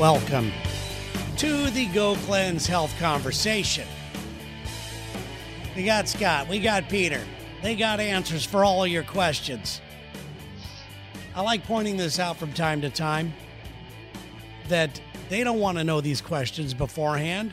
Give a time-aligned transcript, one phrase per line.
[0.00, 0.50] Welcome
[1.36, 3.86] to the Go Cleanse Health Conversation.
[5.76, 7.20] We got Scott, we got Peter.
[7.62, 9.82] They got answers for all of your questions.
[11.34, 13.34] I like pointing this out from time to time
[14.68, 17.52] that they don't want to know these questions beforehand.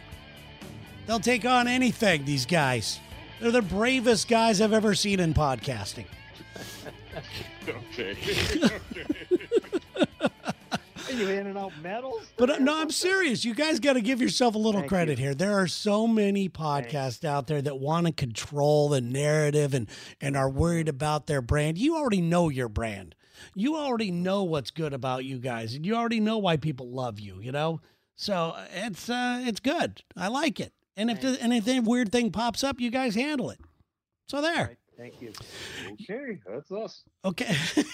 [1.05, 3.01] They'll take on anything, these guys.
[3.41, 6.05] They're the bravest guys I've ever seen in podcasting.
[7.67, 8.15] Okay.
[11.17, 12.27] You handing out medals?
[12.37, 13.43] But uh, no, I'm serious.
[13.43, 15.25] You guys got to give yourself a little Thank credit you.
[15.25, 15.33] here.
[15.33, 19.89] There are so many podcasts out there that want to control the narrative and
[20.21, 21.79] and are worried about their brand.
[21.79, 23.15] You already know your brand.
[23.55, 27.19] You already know what's good about you guys, and you already know why people love
[27.19, 27.41] you.
[27.41, 27.81] You know,
[28.15, 30.03] so uh, it's uh, it's good.
[30.15, 30.71] I like it.
[30.95, 33.59] And if the, anything weird thing pops up, you guys handle it.
[34.27, 34.77] So there.
[34.97, 35.31] Thank you.
[35.93, 37.03] okay, that's us.
[37.23, 37.55] Okay.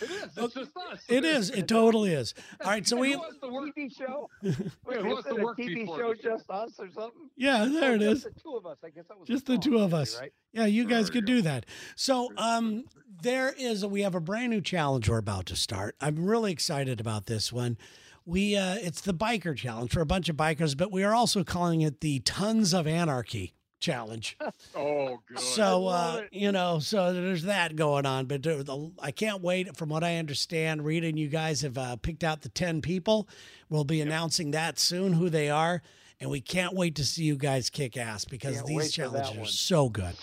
[0.00, 0.30] It is.
[0.36, 1.00] It's just us.
[1.08, 1.50] it is.
[1.50, 2.34] It totally is.
[2.64, 2.86] All right.
[2.86, 3.16] So Who we.
[3.16, 3.74] wants to work?
[3.76, 4.28] TV show?
[4.42, 4.54] Wait,
[4.86, 7.30] Wait, who was wants it a work TV before show just us or something?
[7.36, 8.22] Yeah, there Oh, it is.
[8.22, 8.78] Just the two of us.
[8.84, 10.18] I guess that was Just the two of us.
[10.20, 10.32] right?
[10.52, 11.66] Yeah, you guys There could do that.
[11.96, 12.84] So, um,
[13.22, 15.96] there is we have a brand new challenge we're about to start.
[16.00, 17.76] I'm really excited about this one.
[18.24, 21.44] We uh, it's the biker challenge for a bunch of bikers, but we are also
[21.44, 24.36] calling it the Tons of Anarchy challenge.
[24.74, 25.38] Oh, good.
[25.38, 28.26] So uh, you know, so there's that going on.
[28.26, 29.74] But the, I can't wait.
[29.76, 33.28] From what I understand, Rita and you guys have uh, picked out the ten people.
[33.70, 35.82] We'll be announcing that soon who they are,
[36.20, 39.08] and we can't wait to see you guys kick ass because Can't these wait for
[39.10, 40.14] that challenges are so good.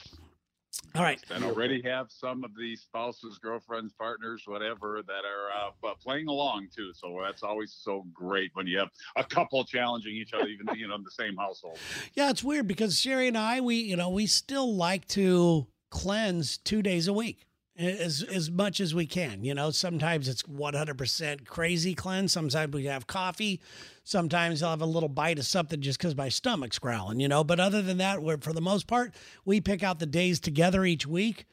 [0.96, 1.20] All right.
[1.32, 6.68] and already have some of these spouses, girlfriends, partners, whatever, that are uh, playing along
[6.76, 6.92] too.
[6.94, 10.88] So that's always so great when you have a couple challenging each other, even you
[10.88, 11.80] know in the same household.
[12.14, 16.58] Yeah, it's weird because Sherry and I, we you know, we still like to cleanse
[16.58, 19.44] two days a week as as much as we can.
[19.44, 22.32] You know, sometimes it's one hundred percent crazy cleanse.
[22.32, 23.62] Sometimes we have coffee.
[24.04, 27.20] Sometimes I'll have a little bite of something just because my stomach's growling.
[27.20, 30.06] You know, but other than that, we're for the most part, we pick out the
[30.06, 31.46] days together each week.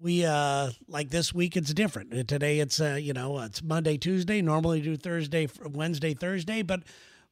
[0.00, 2.26] We uh like this week it's different.
[2.26, 4.40] Today it's uh you know it's Monday Tuesday.
[4.40, 6.82] Normally do Thursday Wednesday Thursday, but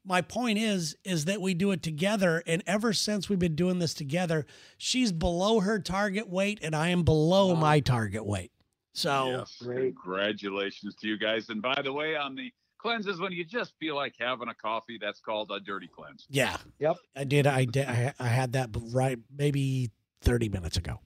[0.05, 3.79] my point is is that we do it together and ever since we've been doing
[3.79, 7.61] this together she's below her target weight and i am below Wow.
[7.61, 8.53] my target weight
[8.95, 9.95] so yes, Great.
[9.95, 11.51] congratulations to you guys.
[11.51, 14.99] And by the way, on the cleanses, when you just feel like having a coffee,
[15.01, 16.27] that's called a dirty cleanse.
[16.29, 16.97] yeah Yep.
[17.15, 19.91] i did i did i, I had that right maybe
[20.23, 20.99] 30 minutes ago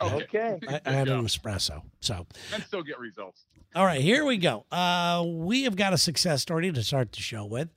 [0.00, 0.58] Okay.
[0.68, 2.24] I, I had an espresso so
[2.54, 3.46] and still get results.
[3.78, 4.66] All right, here we go.
[4.72, 7.68] Uh, we have got a success story to start the show with.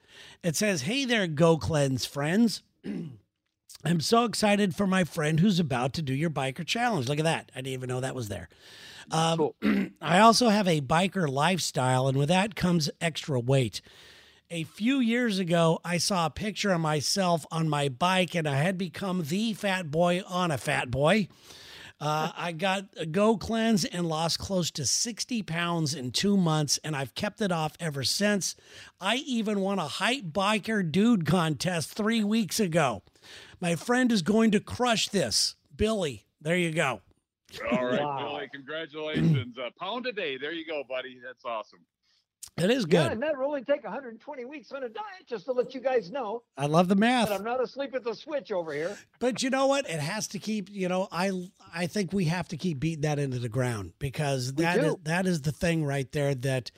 [0.44, 2.63] It says, Hey there, Go Cleanse friends.
[3.85, 7.07] I'm so excited for my friend who's about to do your biker challenge.
[7.07, 7.51] Look at that.
[7.53, 8.50] I didn't even know that was there.
[9.12, 9.56] Um, Cool.
[10.01, 13.81] I also have a biker lifestyle, and with that comes extra weight.
[14.50, 18.56] A few years ago, I saw a picture of myself on my bike, and I
[18.56, 21.28] had become the fat boy on a fat boy.
[22.01, 26.79] Uh, I got a Go Cleanse and lost close to 60 pounds in two months,
[26.84, 28.56] and I've kept it off ever since.
[29.00, 33.03] I even won a hype biker dude contest three weeks ago.
[33.59, 35.56] My friend is going to crush this.
[35.75, 37.01] Billy, there you go.
[37.72, 38.29] All right, Wow.
[38.33, 39.56] Billy, congratulations.
[39.59, 40.38] A pound a day.
[40.38, 41.19] There you go, buddy.
[41.23, 41.81] That's awesome.
[42.57, 43.12] It is Yeah, good.
[43.13, 46.12] and that will only take 120 weeks on a diet, just to let you guys
[46.12, 47.31] know I love the math.
[47.31, 48.97] I'm not asleep at the switch over here.
[49.19, 49.89] But you know what?
[49.89, 50.69] It has to keep.
[50.69, 51.31] You know, I
[51.73, 54.95] I think we have to keep beating that into the ground because We that is
[55.03, 56.72] that is the thing right there that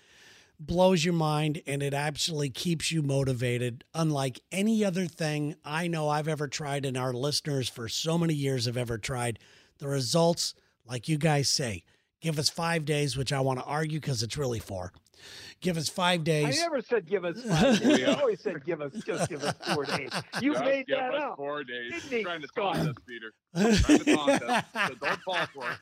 [0.59, 3.84] blows your mind and it actually keeps you motivated.
[3.94, 8.35] Unlike any other thing I know I've ever tried, and our listeners for so many
[8.35, 9.40] years have ever tried.
[9.79, 10.53] The results,
[10.88, 11.84] like you guys say,
[12.23, 14.91] give us five days, which I want to argue because it's really four.
[15.61, 16.45] Give us five days.
[16.45, 16.59] I days.
[16.59, 18.00] never said give us five days.
[18.00, 18.11] Yeah.
[18.11, 20.09] I always said give us just give us four days.
[20.41, 21.38] You Just made give that us up.
[21.38, 21.91] Four days.
[21.94, 22.75] Didn't he, Trying to Scott?
[22.75, 23.34] taunt us, Peter.
[23.84, 24.66] Trying to taunt us.
[24.89, 25.78] So don't fall for it.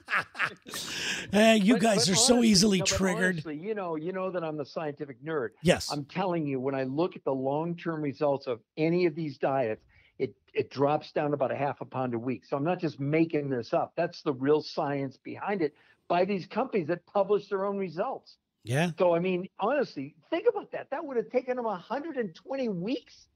[1.34, 3.34] Eh, you But- guys but are so easily no, triggered.
[3.36, 5.50] honestly, you know, you know that I'm the scientific nerd.
[5.64, 5.90] yes.
[5.92, 9.82] I'm telling you, when I look at the long-term results of any of these diets,
[10.20, 12.46] it it drops down about a half a pound a week.
[12.46, 13.94] So I'm not just making this up.
[13.96, 15.74] That's the real science behind it
[16.12, 18.36] by these companies that publish their own results.
[18.66, 18.92] yeah.
[19.00, 20.90] So I mean, honestly, think about that.
[20.92, 23.28] That would have taken them 120 weeks.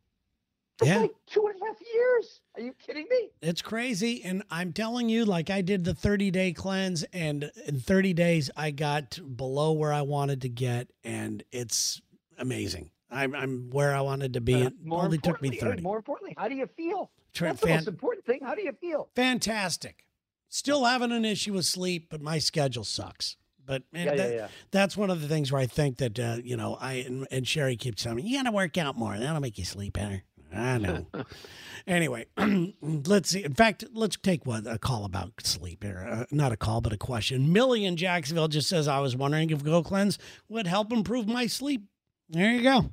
[0.78, 1.00] That's Yeah.
[1.04, 2.42] like two and a half years.
[2.56, 3.30] Are you kidding me?
[3.42, 4.22] It's crazy.
[4.26, 8.52] And I'm telling you, like I did the 30 day cleanse, and in 30 days,
[8.58, 12.02] I got below where I wanted to get, and it's
[12.38, 12.92] amazing.
[13.10, 14.56] I'm, I'm where I wanted to be.
[14.56, 15.82] Uh, It more only took me importantly- hey, 30.
[15.82, 17.10] More importantly, how do you feel?
[17.34, 18.40] Tra- That's the fan- most important thing.
[18.44, 19.08] How do you feel?
[19.16, 20.04] fantastic.
[20.50, 23.36] Still having an issue with sleep, but my schedule sucks.
[23.66, 24.48] But man, Yeah, that- yeah, yeah.
[24.72, 27.48] that's one of the things where I think that uh, you know I and, and
[27.48, 29.18] Sherry keeps telling me you got to work out more.
[29.18, 30.24] That'll make you sleep better.
[30.54, 31.06] I know.
[31.88, 32.28] anyway,
[32.82, 33.44] let's see.
[33.44, 36.08] In fact, let's take one a call about sleep here.
[36.10, 37.52] Uh, not a call, but a question.
[37.52, 41.48] Millie in Jacksonville just says I was wondering if Go Cleanse would help improve my
[41.48, 41.86] sleep.
[42.30, 42.92] There you go.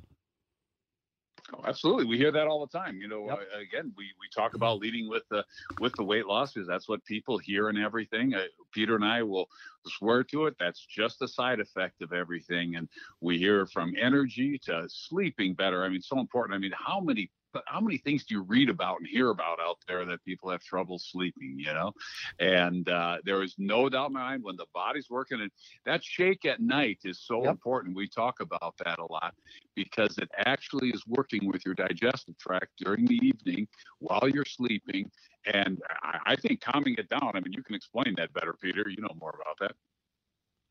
[1.53, 2.97] Oh, absolutely, we hear that all the time.
[2.99, 3.39] You know, Yep.
[3.39, 5.45] uh, again, we, we talk about leading with the
[5.79, 8.33] with the weight loss because that's what people hear and everything.
[8.33, 9.47] Uh, Peter and I will
[9.85, 10.55] swear to it.
[10.59, 12.87] That's just a side effect of everything, and
[13.21, 15.83] we hear from energy to sleeping better.
[15.83, 16.55] I mean, so important.
[16.55, 17.29] I mean, how many
[17.67, 20.61] how many things do you read about and hear about out there that people have
[20.61, 21.55] trouble sleeping?
[21.57, 21.91] You know,
[22.39, 25.51] and uh, there is no doubt in my mind when the body's working, and
[25.85, 27.49] that shake at night is so Yep.
[27.49, 27.95] important.
[27.95, 29.33] We talk about that a lot
[29.75, 33.67] because it actually is working with your digestive tract during the evening
[33.99, 35.09] while you're sleeping.
[35.45, 38.85] And I, I think calming it down, I mean, you can explain that better, Peter.
[38.89, 39.75] You know more about that.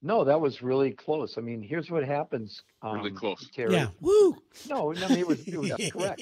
[0.04, 1.38] No, that was really close.
[1.38, 2.62] I mean, here's what happens.
[2.82, 3.48] Um, Really close.
[3.54, 3.74] Terry.
[3.74, 3.86] Yeah.
[4.00, 4.36] Woo.
[4.68, 6.20] No, no, I mean, it was, it was that's correct.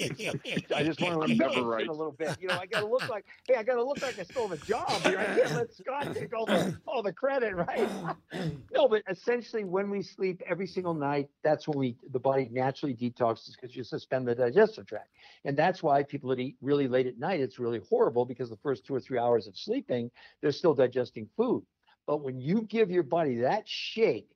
[0.74, 1.88] I just want to I'm embarrass never it right.
[1.88, 2.36] a little bit.
[2.38, 4.46] You know, I got to look like, hey, I got to look like I still
[4.46, 5.18] have a job here.
[5.18, 7.88] I can't let Scott take all the all the credit, right?
[8.74, 12.94] no, but essentially, when we sleep every single night, that's when we the body naturally
[12.94, 15.08] detoxes because you suspend the digestive tract,
[15.46, 18.58] and that's why people that eat really late at night, it's really horrible because the
[18.58, 20.10] first two or three hours of sleeping,
[20.42, 21.64] they're still digesting food.
[22.10, 24.28] But when you give your body that shake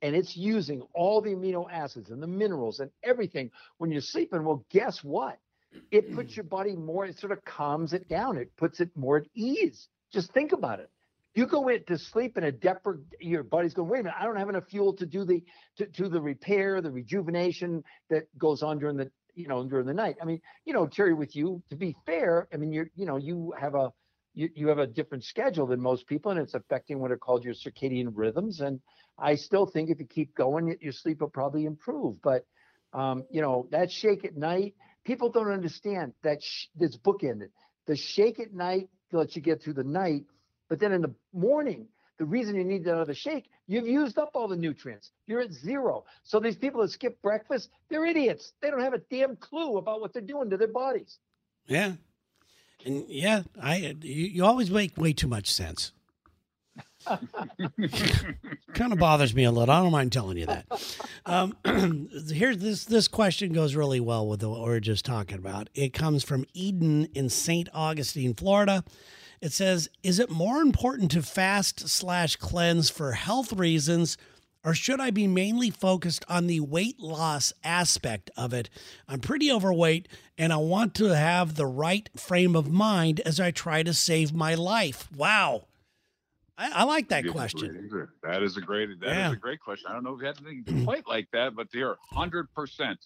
[0.00, 4.44] and it's using all the amino acids and the minerals and everything when you're sleeping.
[4.44, 5.36] Well, guess what?
[5.90, 8.36] It puts your body more, it sort of calms it down.
[8.36, 9.88] It puts it more at ease.
[10.12, 10.88] Just think about it.
[11.34, 14.36] You go into sleep in a depre, your body's going, wait a minute, I don't
[14.36, 15.42] have enough fuel to do the
[15.78, 19.94] to, to the repair, the rejuvenation that goes on during the you know during the
[19.94, 20.14] night.
[20.22, 23.16] I mean, you know, Terry, with you, to be fair, I mean, you're you know,
[23.16, 23.92] you have a
[24.36, 27.42] you, you have a different schedule than most people, and it's affecting what are called
[27.42, 28.60] your circadian rhythms.
[28.60, 28.80] And
[29.18, 32.20] I still think if you keep going, your sleep will probably improve.
[32.22, 32.46] But
[32.92, 34.74] um, you know that shake at night,
[35.04, 37.48] people don't understand that sh- this bookended.
[37.86, 40.24] The shake at night lets you get through the night,
[40.68, 41.86] but then in the morning,
[42.18, 45.10] the reason you need another shake, you've used up all the nutrients.
[45.26, 46.04] You're at zero.
[46.24, 48.52] So these people that skip breakfast, they're idiots.
[48.60, 51.18] They don't have a damn clue about what they're doing to their bodies.
[51.66, 51.92] Yeah.
[52.86, 55.92] And yeah, I you, you always make way too much sense.
[58.74, 59.74] kind of bothers me a little.
[59.74, 60.66] I don't mind telling you that.
[61.24, 61.56] Um,
[62.28, 65.68] here's this this question goes really well with what we're just talking about.
[65.74, 67.68] It comes from Eden in St.
[67.74, 68.84] Augustine, Florida.
[69.40, 74.16] It says, "Is it more important to fast slash cleanse for health reasons?"
[74.66, 78.68] Or should I be mainly focused on the weight loss aspect of it?
[79.06, 83.52] I'm pretty overweight and I want to have the right frame of mind as I
[83.52, 85.08] try to save my life.
[85.16, 85.66] Wow.
[86.58, 87.88] I, I like that question.
[88.24, 88.98] That is a great.
[89.00, 89.32] That is Yeah.
[89.32, 89.86] a great question.
[89.88, 92.98] I don't know if you had anything quite like that, but they are hundred percent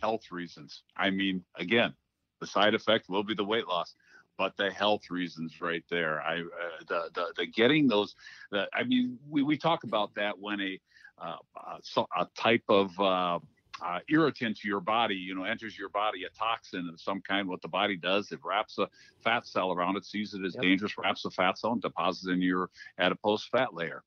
[0.00, 0.82] health reasons.
[0.96, 1.94] I mean, again,
[2.40, 3.94] the side effect will be the weight loss,
[4.36, 6.22] but the health reasons right there.
[6.22, 6.44] I uh,
[6.88, 8.16] the, the the getting those.
[8.50, 10.80] The, I mean, we we talk about that when a
[11.18, 13.38] uh, uh, so, a type of uh,
[13.82, 17.48] uh, irritant to your body, you know, enters your body, a toxin of some kind.
[17.48, 18.88] What the body does, it wraps a
[19.22, 20.62] fat cell around it, sees it as Yep.
[20.62, 24.04] dangerous, wraps the fat cell, and deposits in your adipose fat layer.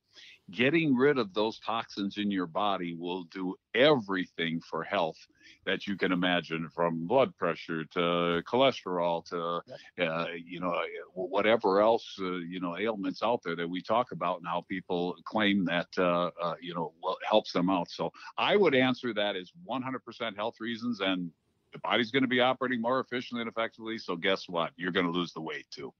[0.50, 5.18] Getting rid of those toxins in your body will do everything for health
[5.66, 9.60] that you can imagine, from blood pressure to cholesterol to,
[10.02, 10.74] uh, you know,
[11.14, 15.16] whatever else, uh, you know, ailments out there that we talk about and how people
[15.24, 16.94] claim that, uh, uh, you know,
[17.28, 17.90] helps them out.
[17.90, 21.30] So I would answer that as 100% health reasons and
[21.72, 23.98] the body's going to be operating more efficiently and effectively.
[23.98, 24.72] So guess what?
[24.76, 25.92] You're going to lose the weight too.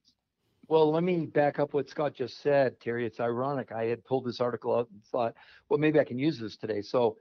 [0.71, 3.07] Well, let me back up what Scott just said, Terry.
[3.07, 3.73] It's ironic.
[3.73, 5.35] I had pulled this article out and thought,
[5.71, 6.83] well, maybe I can use this today.
[6.83, 7.17] So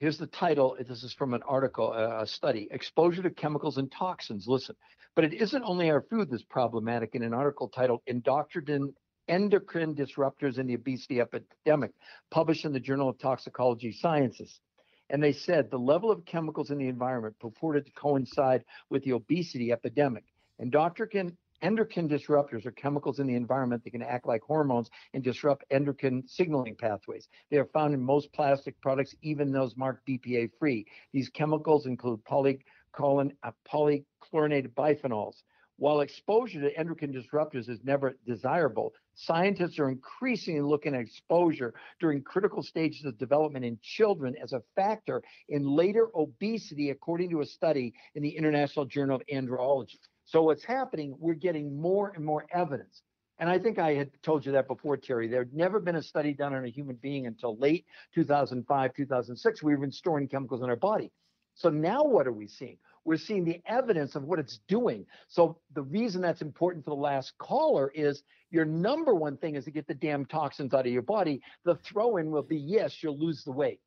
[0.00, 0.76] here's the title.
[0.86, 4.46] This is from an article, a study Exposure to Chemicals and Toxins.
[4.46, 4.76] Listen,
[5.16, 8.92] but it isn't only our food that's problematic in an article titled Endocrine
[9.28, 11.92] Endocrine Disruptors in the Obesity Epidemic,
[12.30, 14.60] published in the Journal of Toxicology Sciences.
[15.08, 19.12] And they said the level of chemicals in the environment purported to coincide with the
[19.12, 20.24] obesity epidemic.
[20.58, 25.22] and Endocrine endocrine disruptors are chemicals in the environment that can act like hormones and
[25.22, 27.28] disrupt endocrine signaling pathways.
[27.50, 30.86] They are found in most plastic products, even those marked BPA free.
[31.12, 35.42] These chemicals include polychlorinated uh, polychlorinated biphenyls.
[35.80, 42.22] While exposure to endocrine disruptors is never desirable, scientists are increasingly looking at exposure during
[42.22, 47.46] critical stages of development in children as a factor in later obesity, according to a
[47.46, 49.96] study in the International Journal of Andrology.
[50.30, 53.02] So what's happening, we're getting more and more evidence.
[53.40, 55.26] And I think I had told you that before, Terry.
[55.26, 57.84] There had never been a study done on a human being until late
[58.14, 59.62] 2005, 2006.
[59.64, 61.10] We were storing chemicals in our body.
[61.54, 62.78] So now what are we seeing?
[63.04, 65.04] We're seeing the evidence of what it's doing.
[65.26, 68.22] So the reason that's important for the last caller is
[68.52, 71.40] your number one thing is to get the damn toxins out of your body.
[71.64, 73.80] The throw in will be yes, you'll lose the weight.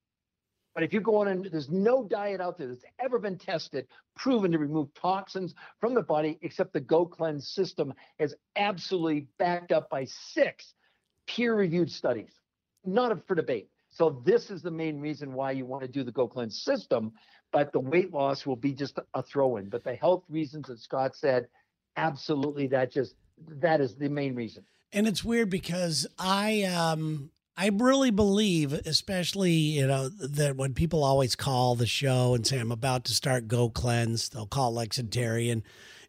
[0.73, 3.87] But if you go on and there's no diet out there that's ever been tested,
[4.15, 9.71] proven to remove toxins from the body, except the Go Cleanse system is absolutely backed
[9.71, 10.73] up by six
[11.27, 12.31] peer-reviewed studies,
[12.85, 13.69] not up for debate.
[13.89, 17.13] So this is the main reason why you want to do the Go Cleanse system,
[17.51, 19.69] but the weight loss will be just a throw-in.
[19.69, 21.47] But the health reasons that Scott said,
[21.95, 23.13] absolutely, that just
[23.47, 24.65] that is the main reason.
[24.91, 31.03] And it's weird because I um I really believe, especially, you know, that when people
[31.03, 34.97] always call the show and say, I'm about to start Go Cleanse, they'll call Lex
[34.97, 35.61] and Terry and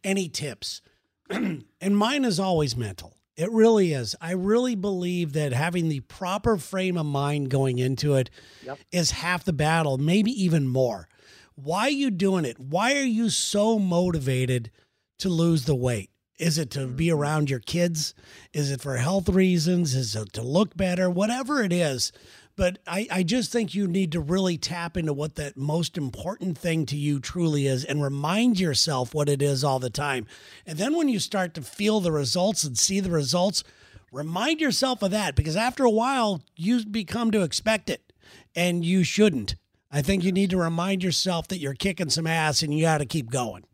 [0.03, 0.81] any tips.
[1.31, 3.17] and mine is always mental.
[3.37, 4.15] It really is.
[4.21, 8.31] I really believe that having the proper frame of mind going into it
[8.65, 8.79] Yep.
[8.93, 11.09] is half the battle, maybe even more.
[11.57, 12.59] Why are you doing it?
[12.59, 14.71] Why are you so motivated
[15.19, 16.11] to lose the weight?
[16.39, 17.19] Is it to be mm-hmm.
[17.19, 18.15] around your kids?
[18.53, 19.95] Is it for health reasons?
[19.95, 21.09] Is it to look better?
[21.09, 22.13] Whatever it is.
[22.57, 26.57] But I, I just think you need to really tap into what that most important
[26.57, 30.27] thing to you truly is and remind yourself what it is all the time.
[30.65, 33.65] And then when you start to feel the results and see the results,
[34.13, 38.13] remind yourself of that because after a while, you become to expect it
[38.55, 39.57] and you shouldn't.
[39.91, 42.99] I think you need to remind yourself that you're kicking some ass and you got
[42.99, 43.65] to keep going.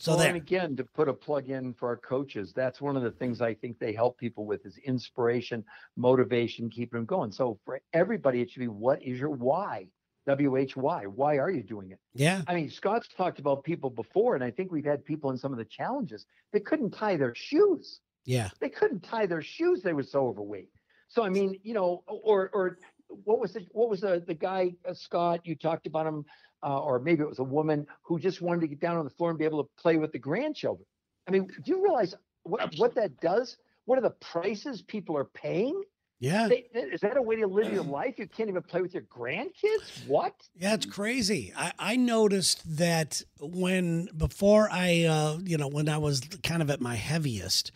[0.00, 0.28] So well, there.
[0.28, 3.42] and again, to put a plug in for our coaches, that's one of the things
[3.42, 5.62] I think they help people with is inspiration,
[5.94, 7.30] motivation, keeping them going.
[7.32, 9.88] So for everybody, it should be what is your why?
[10.26, 11.04] W H Y.
[11.04, 11.98] Why are you doing it?
[12.14, 12.40] Yeah.
[12.46, 15.52] I mean, Scott's talked about people before, and I think we've had people in some
[15.52, 16.24] of the challenges.
[16.52, 18.00] They couldn't tie their shoes.
[18.24, 18.48] Yeah.
[18.58, 19.82] They couldn't tie their shoes.
[19.82, 20.70] They were so overweight.
[21.08, 22.78] So I mean, you know, or or
[23.24, 25.40] what was the what was the the guy uh, Scott?
[25.44, 26.24] You talked about him,
[26.62, 29.10] uh, or maybe it was a woman who just wanted to get down on the
[29.10, 30.86] floor and be able to play with the grandchildren.
[31.28, 33.56] I mean, do you realize what what that does?
[33.84, 35.82] What are the prices people are paying?
[36.20, 36.48] Yeah.
[36.48, 38.18] They, is that a way to live your life?
[38.18, 40.06] You can't even play with your grandkids.
[40.06, 40.34] What?
[40.54, 41.52] Yeah, it's crazy.
[41.56, 46.68] I, I noticed that when before I, uh, you know, when I was kind of
[46.70, 47.72] at my heaviest,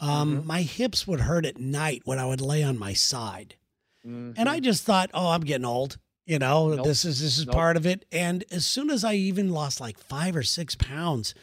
[0.00, 0.44] um, Mhm.
[0.44, 3.54] my hips would hurt at night when I would lay on my side,
[4.04, 4.64] and I Mhm.
[4.64, 5.98] just thought, oh, I'm getting old.
[6.26, 6.86] You know, Nope.
[6.86, 7.54] this is this is Nope.
[7.54, 8.06] part of it.
[8.10, 11.34] And as soon as I even lost like five or six pounds,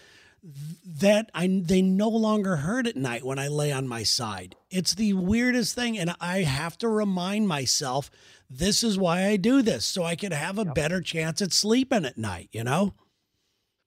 [0.44, 4.56] that I they no longer hurt at night when I lay on my side.
[4.72, 8.10] It's the weirdest thing, and I have to remind myself
[8.50, 10.76] this is why I do this, so I can have a Yep.
[10.76, 12.50] better chance at sleeping at night.
[12.52, 12.96] You know?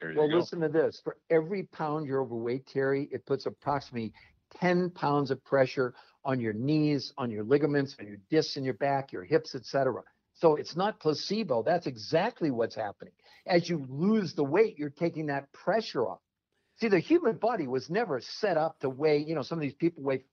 [0.00, 0.36] You Well, go.
[0.36, 1.00] listen to this.
[1.00, 4.12] For every pound you're overweight, Terry, it puts approximately
[4.50, 8.74] 10 pounds of pressure on your knees, on your ligaments, on your discs in your
[8.74, 10.02] back, your hips, etc.
[10.34, 11.62] So it's not placebo.
[11.62, 13.14] That's exactly what's happening.
[13.46, 16.20] As you lose the weight, you're taking that pressure off.
[16.80, 19.74] See, the human body was never set up to weigh, you know, some of these
[19.74, 20.24] people weigh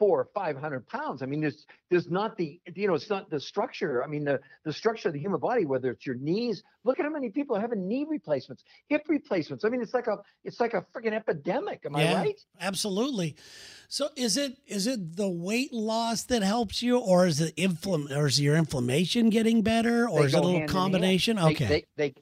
[0.00, 1.22] four or five hundred pounds.
[1.22, 4.02] I mean, there's there's not the you know, it's not the structure.
[4.02, 7.04] I mean, the the structure of the human body, whether it's your knees, look at
[7.04, 9.64] how many people are having knee replacements, hip replacements.
[9.64, 11.82] I mean, it's like a it's like a freaking epidemic.
[11.84, 12.14] Am Yeah.
[12.14, 12.40] I right?
[12.60, 13.36] Absolutely.
[13.88, 18.10] So is it is it the weight loss that helps you, or is it inflam
[18.16, 20.92] or is your inflammation getting better, or They is it a little hand in hand.
[20.92, 21.38] combination?
[21.38, 21.66] Okay.
[21.66, 22.14] They, they, they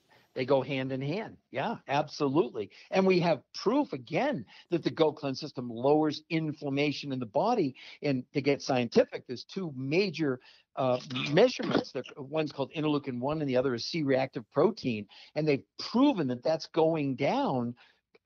[0.45, 1.37] go hand in hand.
[1.50, 2.71] Yeah, absolutely.
[2.90, 7.75] And we have proof again that the Go Cleanse system lowers inflammation in the body.
[8.02, 10.40] And to get scientific, there's two major
[10.76, 11.00] uh,
[11.33, 11.92] measurements.
[12.16, 15.07] One's called interleukin one, and the other is C-reactive protein.
[15.35, 17.75] And they've proven that that's going down.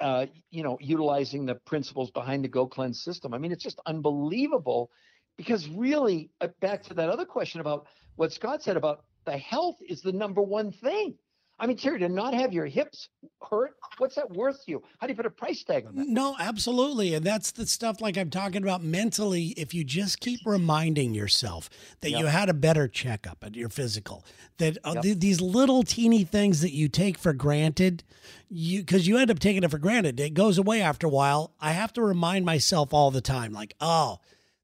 [0.00, 3.32] Uh, you know, utilizing the principles behind the Go Cleanse system.
[3.32, 4.90] I mean, it's just unbelievable
[5.36, 9.76] because really, uh, back to that other question about what Scott said about the health
[9.88, 11.14] is the number one thing.
[11.62, 13.08] I mean, Terry, to not have your hips
[13.48, 14.82] hurt, what's that worth to you?
[14.98, 16.08] How do you put a price tag on that?
[16.08, 17.14] No, absolutely.
[17.14, 19.54] And that's the stuff like I'm talking about mentally.
[19.56, 24.24] If you just keep reminding yourself that you had a better checkup at your physical,
[24.58, 25.02] that uh, Yep.
[25.04, 28.02] th- these little teeny things that you take for granted,
[28.50, 31.54] you because you end up taking it for granted, it goes away after a while.
[31.60, 34.18] I have to remind myself all the time, like, oh,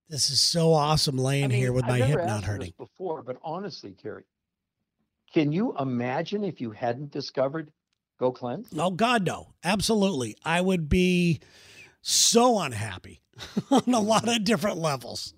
[0.08, 2.72] this is so awesome laying I mean, here with I've my hip not hurting.
[2.76, 4.24] before, but honestly, Terry,
[5.32, 7.70] can you imagine if you hadn't discovered
[8.18, 8.68] Go Cleanse?
[8.76, 10.36] Oh God, no, absolutely.
[10.44, 11.40] I would be
[12.00, 13.20] so unhappy
[13.70, 15.34] on a lot of different levels.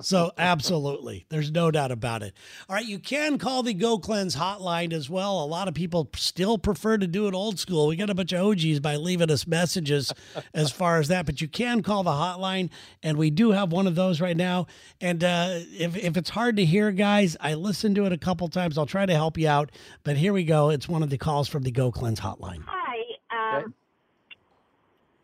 [0.00, 2.34] So absolutely, there's no doubt about it.
[2.68, 5.42] All right, you can call the Go Cleanse hotline as well.
[5.42, 7.86] A lot of people still prefer to do it old school.
[7.86, 10.12] We got a bunch of OGs by leaving us messages
[10.54, 12.70] as far as that, but you can call the hotline,
[13.02, 14.66] and we do have one of those right now.
[15.00, 18.48] And uh, if if it's hard to hear, guys, I listened to it a couple
[18.48, 18.76] times.
[18.78, 19.70] I'll try to help you out,
[20.04, 20.70] but here we go.
[20.70, 22.62] It's one of the calls from the Go Cleanse hotline.
[22.66, 23.58] Hi.
[23.58, 23.74] Um,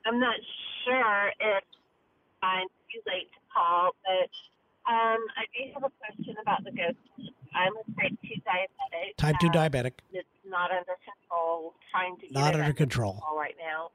[0.06, 0.36] I'm not
[0.84, 1.64] sure if
[2.42, 4.30] I'm too late to call, but
[4.88, 6.98] um, I do have a question about the ghost.
[7.54, 9.16] I'm a type 2 diabetic.
[9.18, 13.22] Type two uh, diabetic, It's not under control, trying to get not it under control.
[13.36, 13.90] right now.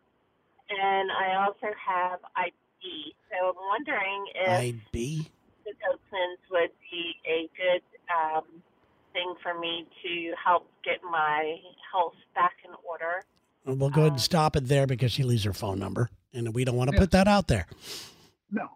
[0.70, 3.16] And I also have IB.
[3.32, 4.50] So I'm wondering if
[4.92, 5.32] IB.
[5.66, 7.82] the ghost cleanse would be a good
[8.14, 8.44] um,
[9.14, 11.56] thing for me to help get my
[11.92, 13.24] health back in order.
[13.66, 16.54] We'll go ahead and Um, stop it there because she leaves her phone number, and
[16.54, 17.02] we don't want to Yeah.
[17.02, 17.66] put that out there.
[18.52, 18.70] No.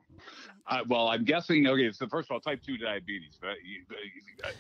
[0.68, 1.68] Uh, well, I'm guessing.
[1.68, 3.84] Okay, so first of all, type two diabetes, but you,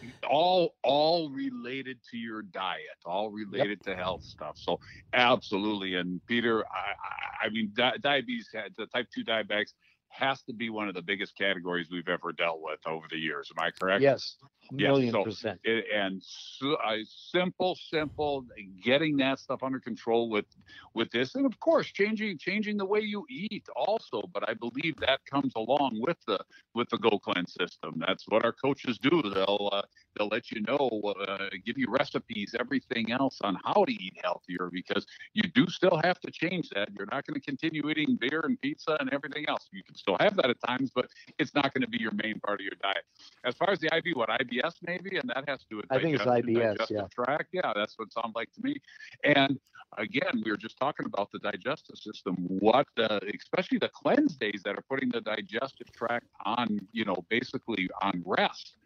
[0.01, 4.57] you- all all related to your diet, all related to health stuff.
[4.57, 4.79] So
[5.13, 5.95] absolutely.
[5.95, 9.73] And Peter, I, I, I mean, di- diabetes, the type two diabetics
[10.09, 13.49] has to be one of the biggest categories we've ever dealt with over the years.
[13.55, 14.01] Am I correct?
[14.01, 14.37] Yes,
[14.73, 15.59] Yes, million so percent.
[15.63, 18.45] it, and so, uh, simple, simple,
[18.81, 20.45] getting that stuff under control with
[20.93, 24.23] with this, and of course, changing changing the way you eat also.
[24.33, 26.39] But I believe that comes along with the
[26.73, 27.95] with the Go Cleanse system.
[28.07, 29.21] That's what our coaches do.
[29.21, 29.81] They'll uh,
[30.17, 30.89] they'll let you know,
[31.27, 35.99] uh, give you recipes, everything else on how to eat healthier because you do still
[36.03, 36.89] have to change that.
[36.97, 39.67] You're not going to continue eating beer and pizza and everything else.
[39.71, 41.07] You can still have that at times, but
[41.39, 43.03] it's not going to be your main part of your diet.
[43.43, 45.99] As far as the IB, what IBS maybe, and that has to do with I
[45.99, 47.23] think it's digestion, IBS, digestive yeah.
[47.25, 47.49] tract.
[47.53, 48.77] Yeah, that's what it sounds like to me.
[49.23, 49.59] And
[49.97, 52.35] again, we were just talking about the digestive system.
[52.37, 57.17] What, uh, especially the cleanse days that are putting the digestive tract on, you know,
[57.29, 58.77] basically on rest.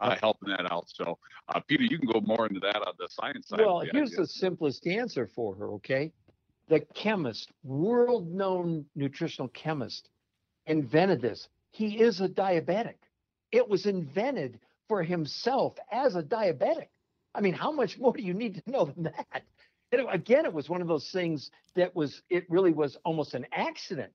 [0.00, 0.84] Uh, helping that out.
[0.88, 1.16] So,
[1.54, 3.60] uh, Peter, you can go more into that on the science side.
[3.60, 4.22] Well, the here's idea.
[4.22, 6.12] the simplest answer for her, okay?
[6.68, 10.08] The chemist, world known nutritional chemist,
[10.66, 11.48] invented this.
[11.70, 12.96] He is a diabetic.
[13.52, 16.88] It was invented for himself as a diabetic.
[17.34, 19.42] I mean, how much more do you need to know than that?
[19.92, 23.46] And again, it was one of those things that was, it really was almost an
[23.52, 24.12] accident.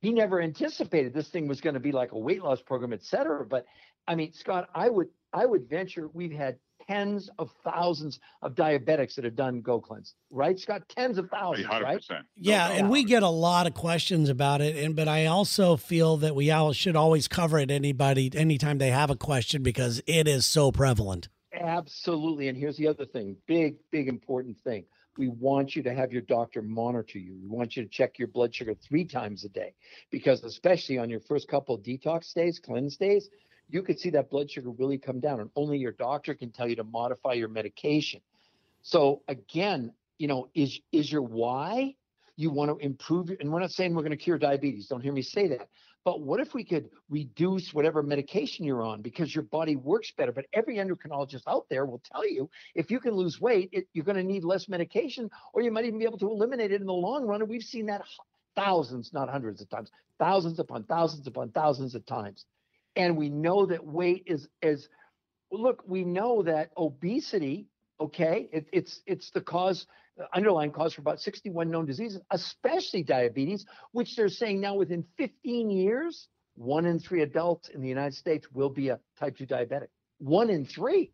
[0.00, 3.02] He never anticipated this thing was going to be like a weight loss program, et
[3.02, 3.44] cetera.
[3.44, 3.66] But
[4.06, 9.14] I mean, Scott, I would, I would venture we've had tens of thousands of diabetics
[9.16, 10.82] that have done Go Cleanse, right, Scott?
[10.88, 11.82] Tens of thousands, 100%.
[11.82, 12.04] right?
[12.10, 15.26] No Yeah, doubt and we get a lot of questions about it, and but I
[15.26, 19.62] also feel that we all should always cover it anybody anytime they have a question
[19.62, 21.28] because it is so prevalent.
[21.52, 22.48] Absolutely.
[22.48, 24.84] And here's the other thing big, big important thing.
[25.16, 27.34] We want you to have your doctor monitor you.
[27.42, 29.74] We want you to check your blood sugar three times a day
[30.12, 33.28] because, especially on your first couple of detox days, cleanse days,
[33.68, 35.40] you could see that blood sugar really come down.
[35.40, 38.20] And only your doctor can tell you to modify your medication.
[38.82, 41.94] So, again, you know, is, is your why
[42.36, 43.30] you want to improve?
[43.40, 44.86] And we're not saying we're going to cure diabetes.
[44.86, 45.68] Don't hear me say that.
[46.04, 50.32] But what if we could reduce whatever medication you're on because your body works better?
[50.32, 54.04] But every endocrinologist out there will tell you if you can lose weight, it, you're
[54.04, 56.86] going to need less medication, or you might even be able to eliminate it in
[56.86, 57.42] the long run.
[57.42, 58.02] And we've seen that
[58.56, 62.46] thousands, not hundreds of times, thousands upon thousands upon thousands of times.
[62.98, 64.88] And we know that weight is is
[65.50, 67.68] look, we know that obesity,
[68.00, 69.86] okay, it, it's it's the cause,
[70.20, 75.04] uh, underlying cause for about 61 known diseases, especially diabetes, which they're saying now within
[75.16, 79.46] 15 years, one in three adults in the United States will be a type 2
[79.46, 79.88] diabetic.
[80.18, 81.12] One in three.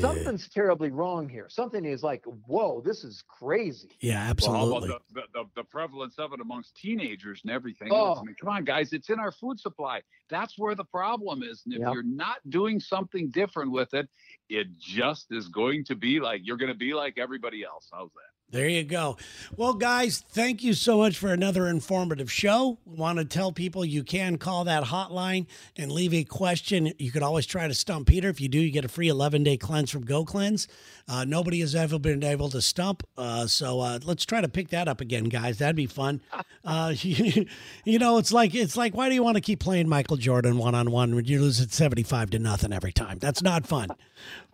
[0.00, 1.46] Something's terribly wrong here.
[1.48, 3.90] Something is like, whoa, this is crazy.
[4.00, 4.88] Yeah, Well, how absolutely.
[4.88, 8.08] about the, the, the, the prevalence of it amongst teenagers and everything Oh.
[8.08, 8.18] else?
[8.18, 8.24] I oh.
[8.24, 10.00] mean, come on, guys, it's in our food supply.
[10.30, 11.62] That's where the problem is.
[11.64, 11.94] And if Yep.
[11.94, 14.08] you're not doing something different with it,
[14.48, 17.88] it just is going to be like you're going to be like everybody else.
[17.92, 18.20] How's that?
[18.50, 19.18] There you go.
[19.58, 22.78] Well, guys, thank you so much for another informative show.
[22.86, 25.44] Want to tell people you can call that hotline
[25.76, 26.94] and leave a question.
[26.98, 28.30] You could always try to stump Peter.
[28.30, 30.66] If you do, you get a free 11 day cleanse from Go Cleanse.
[31.06, 33.02] Uh, nobody has ever been able to stump.
[33.18, 35.58] Uh, so uh, let's try to pick that up again, guys.
[35.58, 36.20] That'd be fun.
[36.64, 40.18] Uh, you know, it's like it's like why do you want to keep playing Michael
[40.18, 43.18] Jordan one on one when you lose at 75 to nothing every time?
[43.18, 43.88] That's not fun.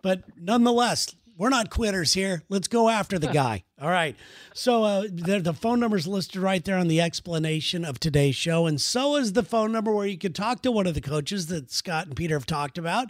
[0.01, 2.43] But nonetheless, we're not quitters here.
[2.49, 3.63] Let's go after the guy.
[3.81, 4.15] All right.
[4.53, 8.35] So uh, the, the phone number is listed right there on the explanation of today's
[8.35, 8.67] show.
[8.67, 11.47] And so is the phone number where you could talk to one of the coaches
[11.47, 13.09] that Scott and Peter have talked about.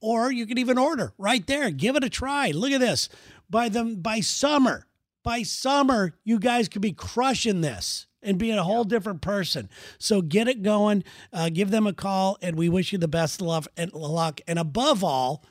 [0.00, 1.70] Or you can even order right there.
[1.70, 2.50] Give it a try.
[2.50, 3.08] Look at this.
[3.48, 4.86] By the by summer,
[5.22, 9.68] by summer, you guys could be crushing this and being a whole different person.
[9.98, 11.04] So get it going.
[11.32, 14.40] Uh, give them a call, and we wish you the best of luck and luck.
[14.46, 15.44] And above all,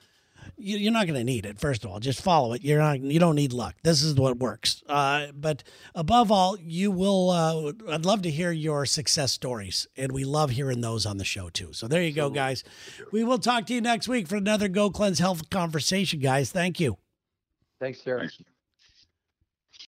[0.61, 1.59] you're not going to need it.
[1.59, 2.63] First of all, just follow it.
[2.63, 2.99] You're not.
[2.99, 3.75] You don't need luck.
[3.83, 4.83] This is what works.
[4.87, 5.63] Uh, but
[5.95, 7.29] above all, you will.
[7.29, 11.25] Uh, I'd love to hear your success stories, and we love hearing those on the
[11.25, 11.73] show too.
[11.73, 12.63] So there you go, guys.
[13.11, 16.51] We will talk to you next week for another Go Cleanse Health conversation, guys.
[16.51, 16.97] Thank you.
[17.79, 18.31] Thanks, Derek.
[18.31, 18.50] Thanks.